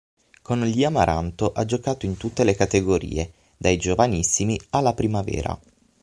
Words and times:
Con 0.41 0.61
gli 0.63 0.83
amaranto 0.83 1.51
ha 1.51 1.63
giocato 1.63 2.07
in 2.07 2.17
tutte 2.17 2.43
le 2.43 2.55
categorie, 2.55 3.31
dai 3.55 3.77
Giovanissimi 3.77 4.59
alla 4.71 4.95
Primavera. 4.95 5.55